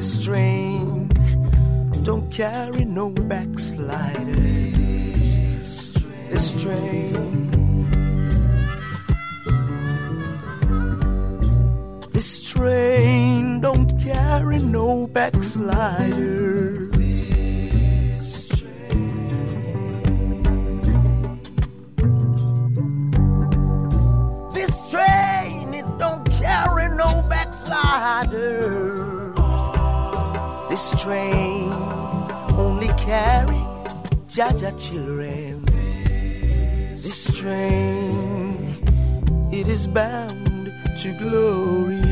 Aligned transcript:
strain. 0.00 1.08
Don't 2.02 2.30
carry 2.30 2.84
no 2.84 3.10
backsliders. 3.10 4.36
It's 6.30 6.54
This 12.12 12.42
train 12.42 13.60
don't 13.60 13.98
carry 14.00 14.58
no 14.58 15.06
backsliders. 15.06 16.39
this 30.80 31.02
train 31.02 31.70
only 32.56 32.88
carry 32.96 33.62
Jah 34.28 34.50
Jah 34.56 34.72
children. 34.78 35.62
This 37.04 37.30
train, 37.38 38.80
it 39.52 39.68
is 39.68 39.86
bound 39.86 40.72
to 41.02 41.12
glory. 41.18 42.09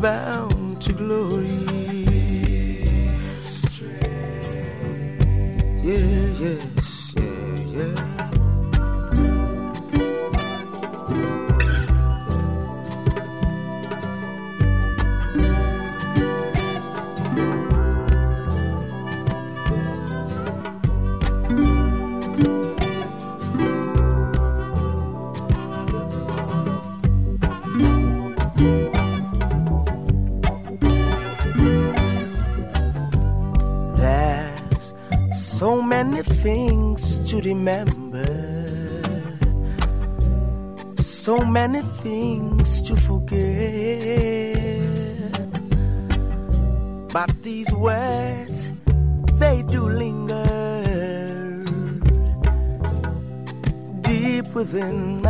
back. 0.00 0.29
remember 37.70 38.26
so 41.02 41.38
many 41.38 41.82
things 42.02 42.82
to 42.82 42.96
forget. 42.96 43.40
But 47.12 47.30
these 47.42 47.70
words, 47.72 48.70
they 49.34 49.62
do 49.62 49.88
linger 49.88 50.46
deep 54.00 54.46
within 54.54 55.22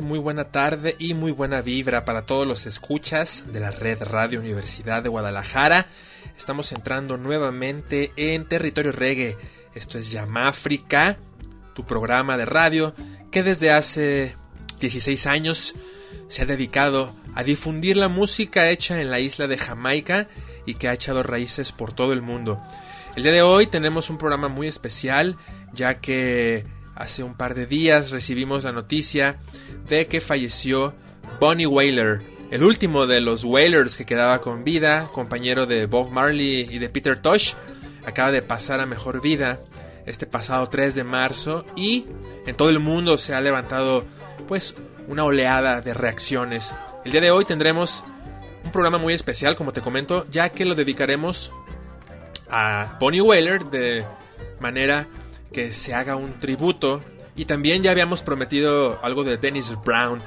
Muy 0.00 0.18
buena 0.18 0.44
tarde 0.44 0.96
y 0.98 1.12
muy 1.12 1.32
buena 1.32 1.60
vibra 1.60 2.06
para 2.06 2.24
todos 2.24 2.46
los 2.46 2.64
escuchas 2.64 3.44
de 3.52 3.60
la 3.60 3.70
red 3.70 4.00
Radio 4.00 4.40
Universidad 4.40 5.02
de 5.02 5.10
Guadalajara. 5.10 5.86
Estamos 6.34 6.72
entrando 6.72 7.18
nuevamente 7.18 8.10
en 8.16 8.48
territorio 8.48 8.92
reggae. 8.92 9.36
Esto 9.74 9.98
es 9.98 10.10
Yamáfrica, 10.10 11.18
tu 11.74 11.84
programa 11.84 12.38
de 12.38 12.46
radio 12.46 12.94
que 13.30 13.42
desde 13.42 13.70
hace 13.70 14.34
16 14.80 15.26
años 15.26 15.74
se 16.26 16.42
ha 16.42 16.46
dedicado 16.46 17.14
a 17.34 17.44
difundir 17.44 17.98
la 17.98 18.08
música 18.08 18.70
hecha 18.70 19.02
en 19.02 19.10
la 19.10 19.20
isla 19.20 19.46
de 19.46 19.58
Jamaica 19.58 20.28
y 20.64 20.74
que 20.74 20.88
ha 20.88 20.94
echado 20.94 21.22
raíces 21.22 21.70
por 21.70 21.92
todo 21.92 22.14
el 22.14 22.22
mundo. 22.22 22.62
El 23.14 23.24
día 23.24 23.32
de 23.32 23.42
hoy 23.42 23.66
tenemos 23.66 24.08
un 24.08 24.16
programa 24.16 24.48
muy 24.48 24.68
especial 24.68 25.36
ya 25.74 26.00
que 26.00 26.64
Hace 26.94 27.22
un 27.22 27.34
par 27.34 27.54
de 27.54 27.66
días 27.66 28.10
recibimos 28.10 28.64
la 28.64 28.72
noticia 28.72 29.38
de 29.88 30.06
que 30.06 30.20
falleció 30.20 30.94
Bonnie 31.40 31.66
Whaler, 31.66 32.22
el 32.50 32.62
último 32.64 33.06
de 33.06 33.20
los 33.20 33.44
Whalers 33.44 33.96
que 33.96 34.06
quedaba 34.06 34.40
con 34.40 34.64
vida, 34.64 35.08
compañero 35.12 35.66
de 35.66 35.86
Bob 35.86 36.10
Marley 36.10 36.68
y 36.70 36.78
de 36.78 36.88
Peter 36.88 37.18
Tosh. 37.18 37.54
Acaba 38.04 38.32
de 38.32 38.42
pasar 38.42 38.80
a 38.80 38.86
mejor 38.86 39.20
vida 39.20 39.60
este 40.06 40.26
pasado 40.26 40.68
3 40.68 40.94
de 40.94 41.04
marzo 41.04 41.64
y 41.76 42.06
en 42.46 42.56
todo 42.56 42.68
el 42.68 42.80
mundo 42.80 43.18
se 43.18 43.34
ha 43.34 43.40
levantado 43.40 44.04
pues 44.48 44.74
una 45.08 45.24
oleada 45.24 45.80
de 45.80 45.94
reacciones. 45.94 46.74
El 47.04 47.12
día 47.12 47.20
de 47.20 47.30
hoy 47.30 47.44
tendremos 47.44 48.04
un 48.64 48.70
programa 48.70 48.98
muy 48.98 49.14
especial, 49.14 49.56
como 49.56 49.72
te 49.72 49.80
comento, 49.80 50.26
ya 50.30 50.50
que 50.50 50.64
lo 50.64 50.74
dedicaremos 50.74 51.52
a 52.50 52.96
Bonnie 53.00 53.20
Whaler 53.20 53.64
de 53.64 54.04
manera 54.60 55.08
que 55.52 55.72
se 55.72 55.94
haga 55.94 56.16
un 56.16 56.38
tributo. 56.38 57.02
Y 57.34 57.46
también 57.46 57.82
ya 57.82 57.90
habíamos 57.90 58.22
prometido 58.22 59.00
algo 59.02 59.24
de 59.24 59.36
Dennis 59.36 59.74
Brown. 59.84 60.20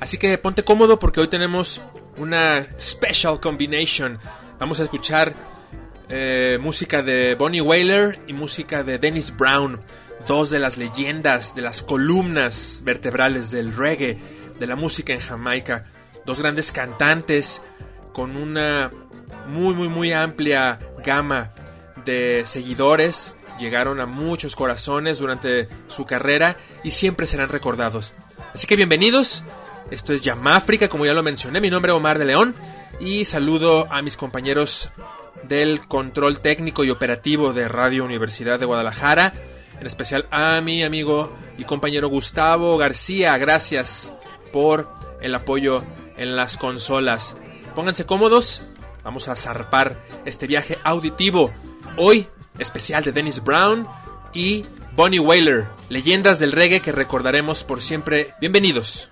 Así 0.00 0.18
que 0.18 0.36
ponte 0.38 0.64
cómodo 0.64 0.98
porque 0.98 1.20
hoy 1.20 1.28
tenemos 1.28 1.80
una 2.16 2.66
special 2.80 3.40
combination. 3.40 4.18
Vamos 4.58 4.80
a 4.80 4.84
escuchar 4.84 5.34
eh, 6.08 6.58
música 6.60 7.02
de 7.02 7.34
Bonnie 7.34 7.60
Whaler 7.60 8.20
y 8.26 8.32
música 8.32 8.82
de 8.82 8.98
Dennis 8.98 9.36
Brown. 9.36 9.80
Dos 10.26 10.50
de 10.50 10.60
las 10.60 10.76
leyendas, 10.76 11.54
de 11.54 11.62
las 11.62 11.82
columnas 11.82 12.80
vertebrales 12.84 13.50
del 13.50 13.74
reggae, 13.74 14.18
de 14.58 14.66
la 14.66 14.76
música 14.76 15.12
en 15.12 15.20
Jamaica. 15.20 15.86
Dos 16.24 16.40
grandes 16.40 16.70
cantantes 16.70 17.60
con 18.12 18.36
una 18.36 18.90
muy, 19.48 19.74
muy, 19.74 19.88
muy 19.88 20.12
amplia 20.12 20.78
gama 21.04 21.52
de 22.04 22.42
seguidores 22.46 23.34
llegaron 23.58 24.00
a 24.00 24.06
muchos 24.06 24.56
corazones 24.56 25.18
durante 25.18 25.68
su 25.86 26.06
carrera 26.06 26.56
y 26.82 26.90
siempre 26.90 27.26
serán 27.26 27.48
recordados. 27.48 28.12
Así 28.54 28.66
que 28.66 28.76
bienvenidos, 28.76 29.44
esto 29.90 30.12
es 30.12 30.22
Yamáfrica, 30.22 30.88
como 30.88 31.06
ya 31.06 31.14
lo 31.14 31.22
mencioné, 31.22 31.60
mi 31.60 31.70
nombre 31.70 31.92
es 31.92 31.96
Omar 31.96 32.18
de 32.18 32.24
León 32.24 32.54
y 33.00 33.24
saludo 33.24 33.86
a 33.90 34.02
mis 34.02 34.16
compañeros 34.16 34.90
del 35.44 35.86
control 35.86 36.40
técnico 36.40 36.84
y 36.84 36.90
operativo 36.90 37.52
de 37.52 37.68
Radio 37.68 38.04
Universidad 38.04 38.58
de 38.58 38.66
Guadalajara, 38.66 39.34
en 39.80 39.86
especial 39.86 40.26
a 40.30 40.60
mi 40.60 40.82
amigo 40.82 41.36
y 41.58 41.64
compañero 41.64 42.08
Gustavo 42.08 42.76
García, 42.78 43.36
gracias 43.38 44.14
por 44.52 44.88
el 45.20 45.34
apoyo 45.34 45.82
en 46.16 46.36
las 46.36 46.56
consolas. 46.56 47.36
Pónganse 47.74 48.06
cómodos, 48.06 48.62
vamos 49.02 49.28
a 49.28 49.36
zarpar 49.36 49.98
este 50.24 50.46
viaje 50.46 50.78
auditivo. 50.84 51.52
Hoy 51.96 52.28
especial 52.58 53.04
de 53.04 53.12
Dennis 53.12 53.42
Brown 53.42 53.86
y 54.32 54.64
Bonnie 54.94 55.20
Whaler, 55.20 55.68
leyendas 55.88 56.38
del 56.38 56.52
reggae 56.52 56.80
que 56.80 56.92
recordaremos 56.92 57.64
por 57.64 57.80
siempre. 57.80 58.34
Bienvenidos. 58.40 59.10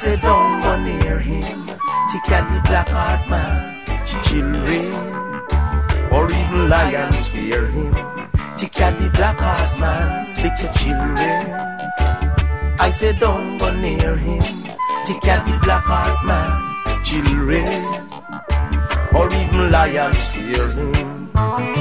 Say 0.00 0.16
don't 0.16 0.62
go 0.62 0.80
near 0.82 1.18
him. 1.18 1.42
She 2.10 2.18
can 2.24 2.44
be 2.50 2.58
black 2.68 2.88
heart 2.88 3.28
man, 3.28 3.84
children, 4.24 4.94
or 6.10 6.24
even 6.24 6.70
lions 6.70 7.28
fear 7.28 7.66
him. 7.66 7.92
She 8.56 8.66
can 8.68 8.98
be 8.98 9.08
black 9.10 9.36
heart 9.38 9.78
man, 9.78 10.34
little 10.36 10.72
children. 10.80 11.42
I 12.80 12.90
said, 12.90 13.18
don't 13.18 13.58
go 13.58 13.70
near 13.74 14.16
him. 14.16 14.40
She 15.06 15.14
can 15.20 15.44
be 15.44 15.52
black 15.58 15.84
heart 15.84 16.24
man, 16.24 17.04
children, 17.04 17.68
or 19.14 19.26
even 19.26 19.70
lions 19.70 20.28
fear 20.28 20.66
him. 20.72 21.79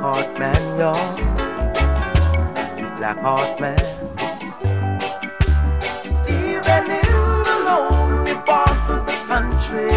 heart 0.00 0.38
man, 0.38 0.78
y'all. 0.78 1.18
You 2.78 2.86
black 2.96 3.18
heart 3.18 3.60
man. 3.60 3.78
Even 6.28 6.84
in 7.02 7.12
the 7.48 7.56
lonely 7.66 8.34
parts 8.46 8.88
of 8.90 9.04
the 9.06 9.18
country, 9.26 9.92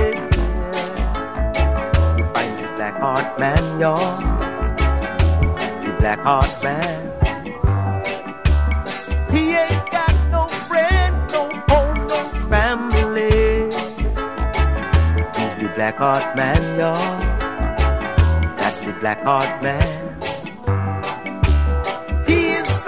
you 2.18 2.26
find 2.34 2.54
the 2.60 2.68
black 2.76 3.00
heart 3.00 3.40
man, 3.40 3.80
y'all. 3.80 4.18
The 5.86 5.96
black 6.00 6.20
heart 6.20 6.64
man. 6.64 7.11
Black 15.82 15.98
heart 15.98 16.36
man, 16.36 16.80
y'all. 16.80 16.96
That's 18.56 18.82
the 18.82 18.94
black 19.00 19.24
heart 19.24 19.64
man. 19.64 20.16
He 22.28 22.50
is 22.60 22.82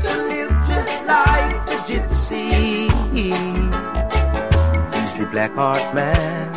to 0.00 0.12
live 0.32 0.54
just 0.66 1.04
like 1.04 1.66
the 1.66 1.76
gypsy. 1.88 2.88
He's 4.94 5.14
the 5.20 5.26
black 5.26 5.52
heart 5.52 5.94
man, 5.94 6.50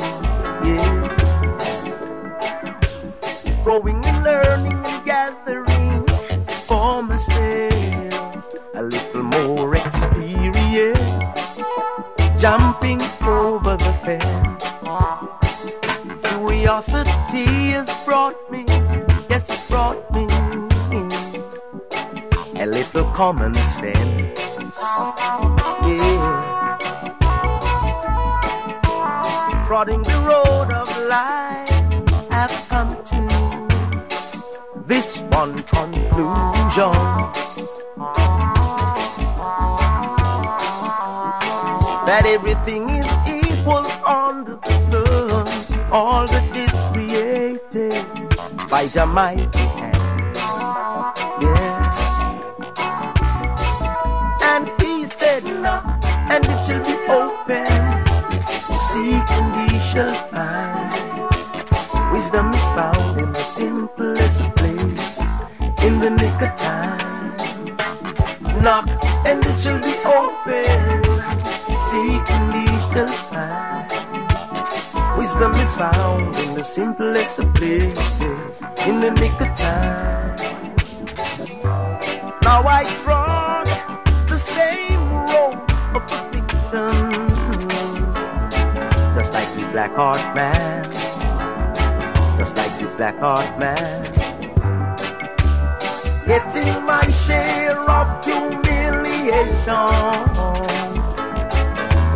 yeah. 0.64 1.12
Growing 3.62 4.02
Has 17.34 18.06
brought 18.06 18.52
me, 18.52 18.64
yes, 19.28 19.50
it 19.50 19.68
brought 19.68 20.12
me 20.14 20.28
a 22.62 22.66
little 22.68 23.06
common 23.06 23.56
sense. 23.56 24.13
The 48.94 49.06
mighty 49.08 49.58
hand. 49.58 50.36
Yeah. 51.42 51.82
And 54.44 54.70
he 54.80 55.08
said, 55.18 55.44
Knock, 55.46 56.06
and 56.06 56.46
it 56.46 56.66
shall 56.68 56.84
be 56.86 56.94
open. 57.10 57.66
Seek 58.88 59.32
and 59.32 59.72
ye 59.72 59.80
shall 59.80 60.14
find. 60.30 60.94
Wisdom 62.14 62.54
is 62.54 62.70
found 62.78 63.20
in 63.20 63.32
the 63.32 63.42
simplest 63.42 64.42
place, 64.58 65.18
in 65.82 66.00
the 66.00 66.12
nick 66.12 66.40
of 66.40 66.56
time. 66.56 67.34
Knock, 68.62 68.88
and 69.26 69.44
it 69.44 69.60
shall 69.60 69.80
be 69.82 69.96
open. 70.06 71.04
Seek 71.90 72.30
and 72.30 72.54
ye 72.54 72.68
shall 72.94 73.14
find. 73.32 73.74
Wisdom 75.18 75.52
is 75.54 75.74
found 75.76 76.43
the 76.64 76.70
simplest 76.70 77.40
of 77.40 77.54
places, 77.56 78.62
in 78.88 79.02
the 79.02 79.12
nick 79.20 79.34
of 79.42 79.54
time. 79.54 80.34
Now 82.42 82.64
I 82.66 82.86
trod 83.04 83.68
the 84.30 84.38
same 84.38 85.04
road 85.28 85.60
of 85.94 86.04
affliction, 86.08 87.10
just 89.14 89.34
like 89.34 89.52
the 89.56 89.68
black 89.74 89.94
heart 89.94 90.24
man, 90.34 90.84
just 92.40 92.56
like 92.56 92.80
the 92.80 92.88
black 92.96 93.20
heart 93.20 93.60
man. 93.60 94.04
Getting 96.26 96.86
my 96.86 97.06
share 97.26 97.78
of 97.78 98.24
humiliation, 98.24 99.66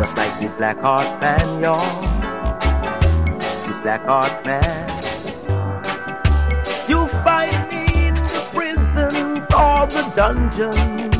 just 0.00 0.16
like 0.16 0.34
the 0.40 0.48
black 0.56 0.78
heart 0.78 1.20
man, 1.20 1.60
y'all. 1.60 2.07
Black 3.88 4.04
heart 4.04 4.44
man. 4.44 4.86
You 6.86 7.06
find 7.24 7.50
me 7.70 8.08
in 8.08 8.14
the 8.14 8.42
prisons 8.52 9.48
or 9.48 9.86
the 9.88 10.02
dungeons, 10.14 11.16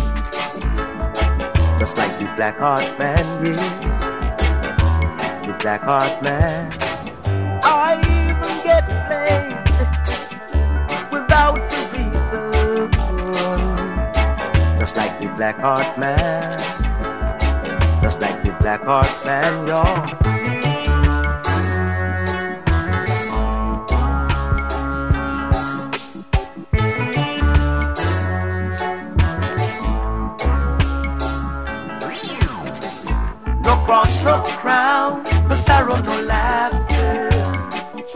just 1.80 1.96
like 1.96 2.18
the 2.18 2.26
black 2.36 2.58
heart 2.58 2.98
man, 2.98 3.46
yeah. 3.46 3.56
The 5.46 5.54
black 5.62 5.80
heart 5.80 6.22
man. 6.22 6.70
I 7.64 7.96
even 8.04 8.62
get 8.62 8.84
played 9.08 9.56
without 11.10 11.56
a 11.56 11.80
reason, 11.94 12.90
just 14.78 14.94
like 14.94 15.18
the 15.18 15.28
black 15.36 15.58
heart 15.58 15.98
man, 15.98 16.58
just 18.02 18.20
like 18.20 18.42
the 18.42 18.50
black 18.60 18.82
heart 18.82 19.24
man, 19.24 19.66
y'all. 19.66 20.37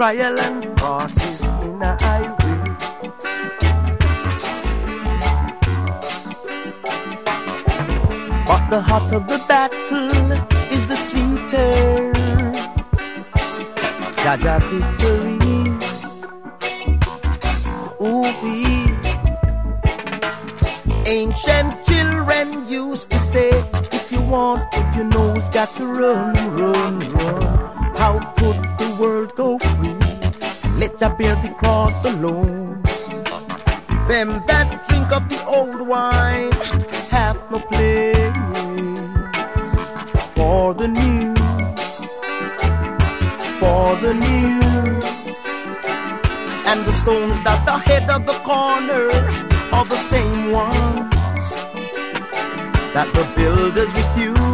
Trial 0.02 0.36
and 0.40 0.76
crosses 0.78 1.40
in 1.62 1.80
a 1.80 1.96
highway. 2.02 2.74
But 8.48 8.62
the 8.68 8.80
hotter 8.82 9.20
the 9.20 9.38
battle 9.46 10.32
is 10.74 10.88
the 10.88 10.96
sweeter. 10.96 12.10
Jaja 14.24 14.58
new, 41.12 41.34
for 43.60 43.96
the 44.04 44.14
new. 44.14 44.60
And 46.70 46.80
the 46.88 46.92
stones 46.92 47.42
that 47.42 47.62
the 47.66 47.78
head 47.78 48.10
of 48.10 48.24
the 48.26 48.38
corner 48.50 49.06
are 49.76 49.84
the 49.84 49.96
same 49.96 50.52
ones 50.52 51.48
that 52.94 53.08
the 53.14 53.24
builders 53.36 53.92
refuse. 54.00 54.51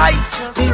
Righteous, 0.00 0.69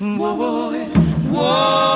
Whoa, 0.00 0.32
whoa, 0.34 0.84
whoa. 1.30 1.89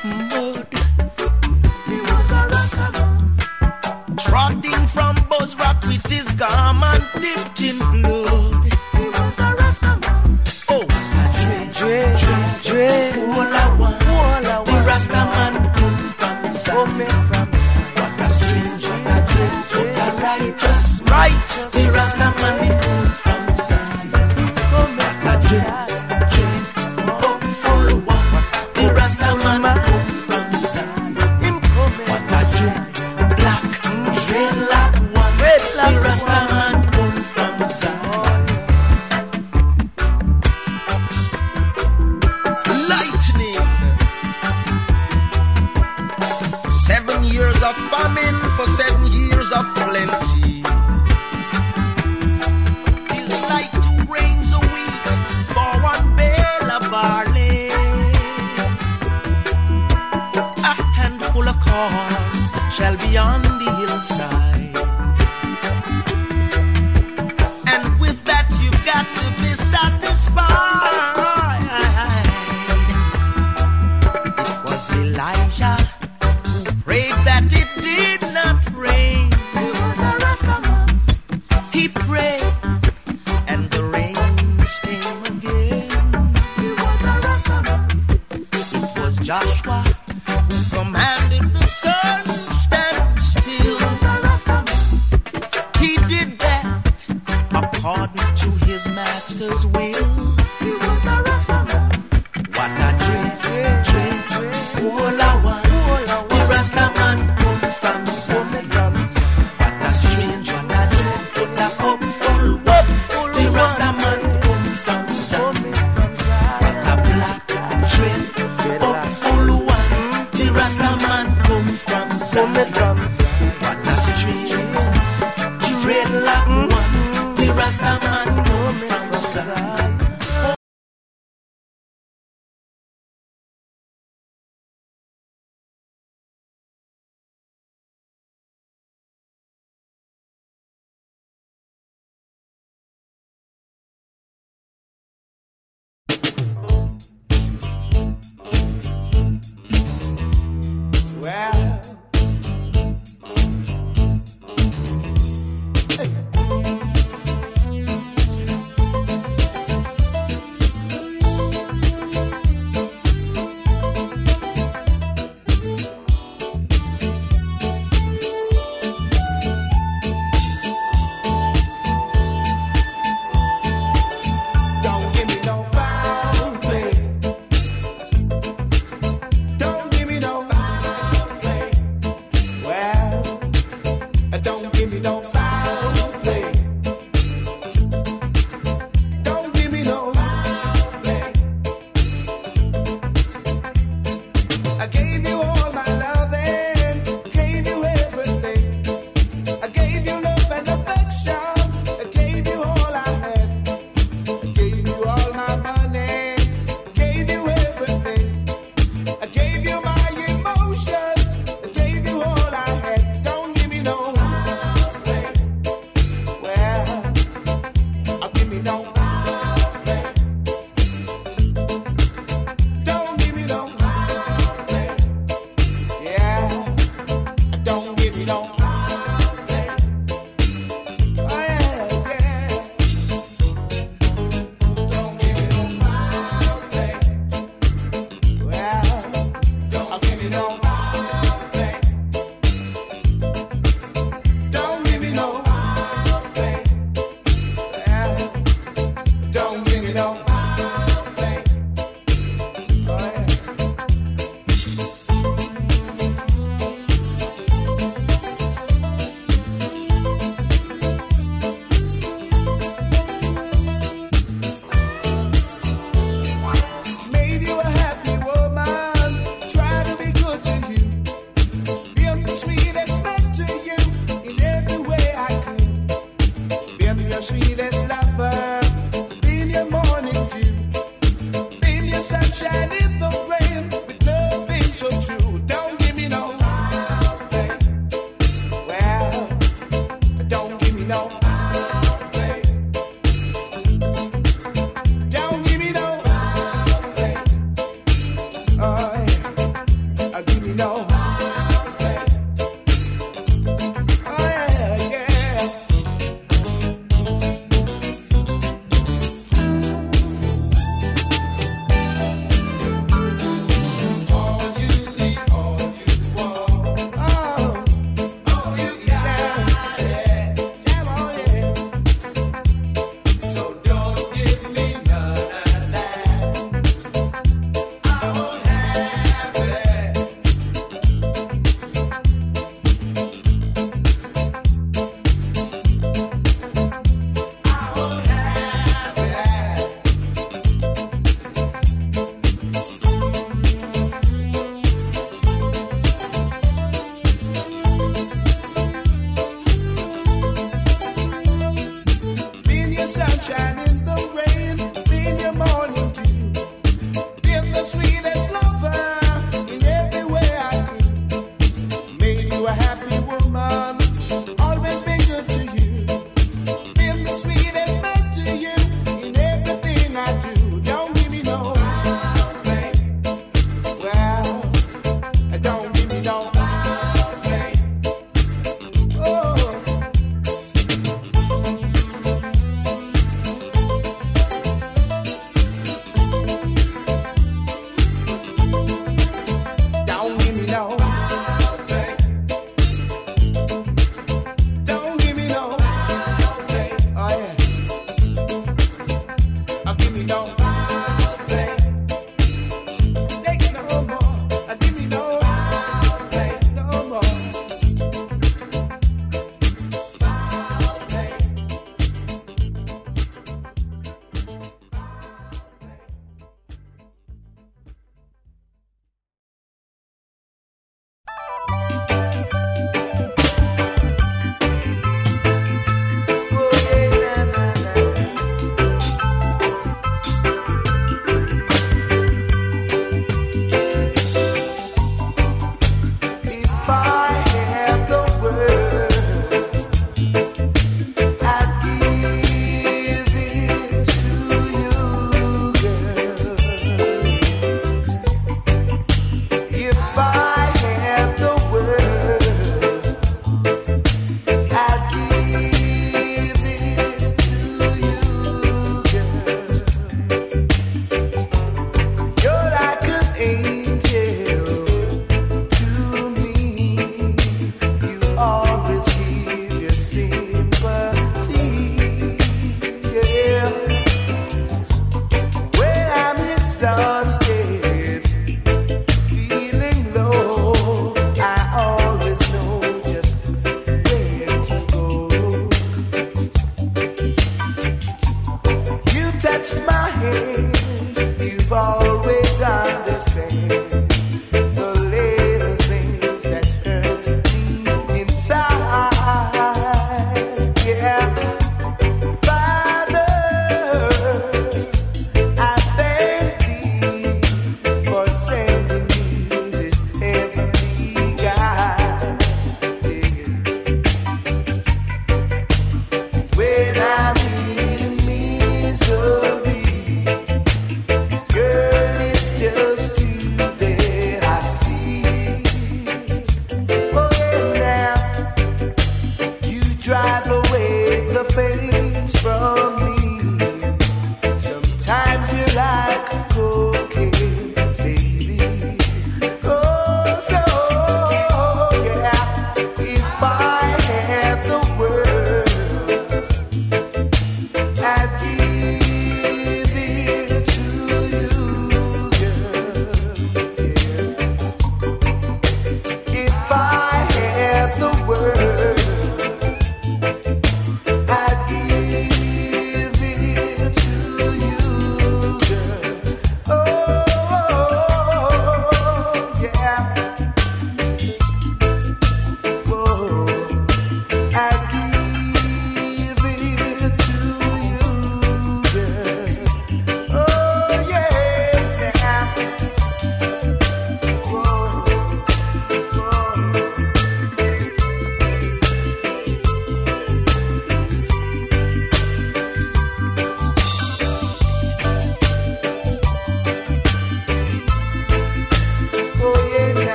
Pit 0.00 0.41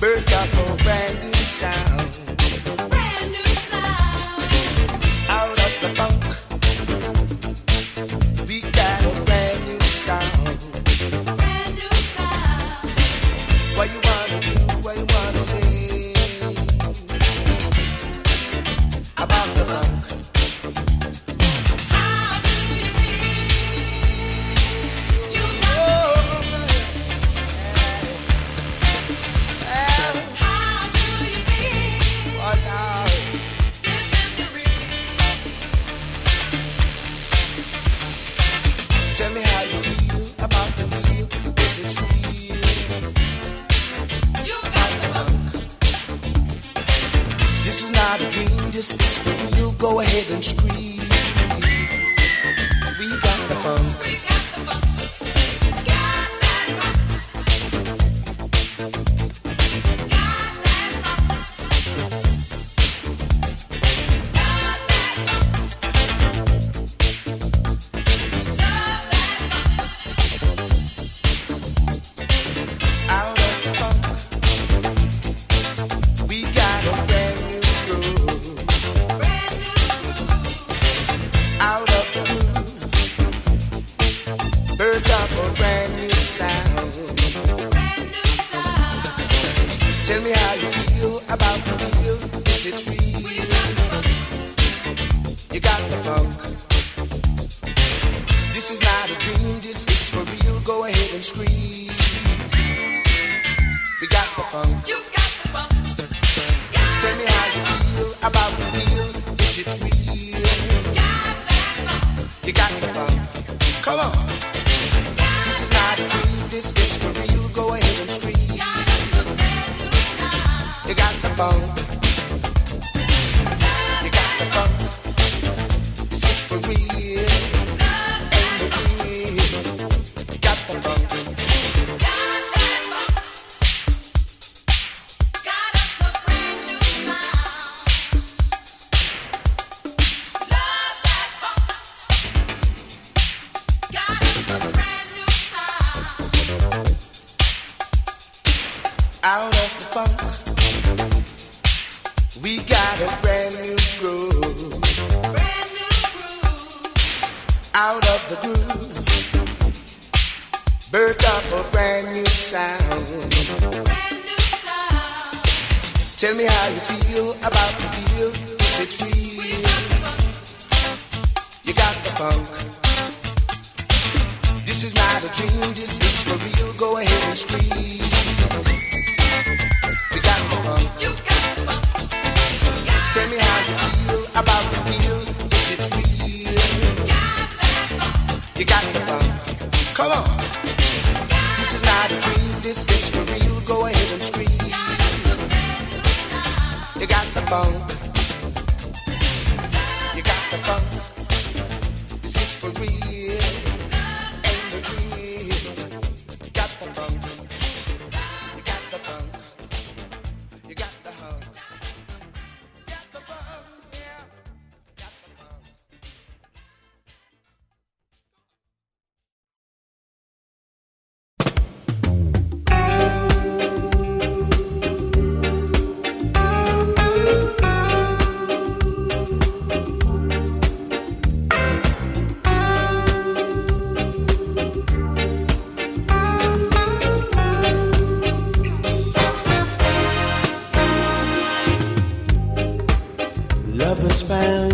Roberta 0.00 0.69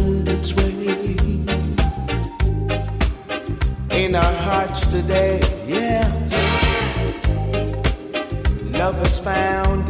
its 0.07 0.55
way 0.55 0.67
in 3.91 4.15
our 4.15 4.35
hearts 4.49 4.87
today. 4.87 5.41
Yeah, 5.67 6.07
love 8.79 8.97
has 8.97 9.19
found. 9.19 9.86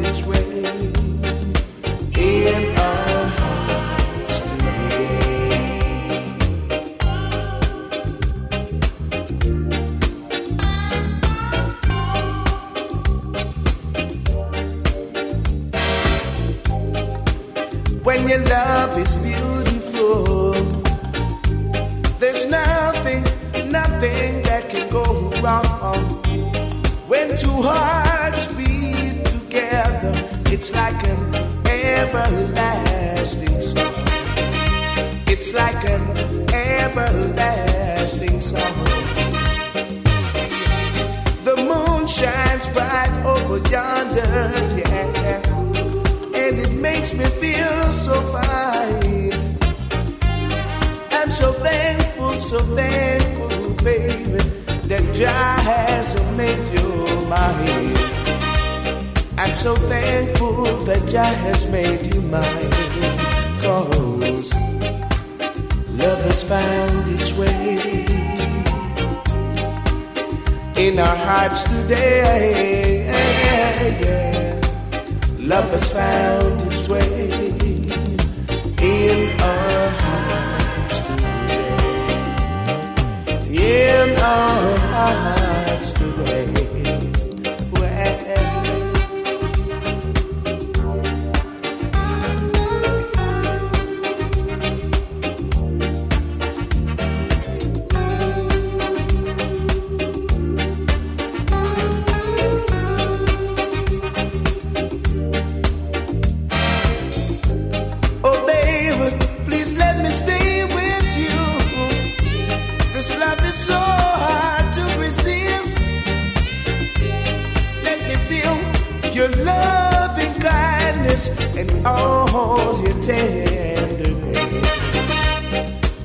Oh, 121.89 122.27
all 122.35 122.83
your 122.83 123.01
tenderness. 123.01 124.37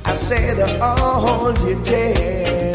I 0.06 0.14
said 0.14 0.60
oh, 0.80 1.22
hold 1.26 1.60
you 1.62 1.84
tenderness. 1.84 2.71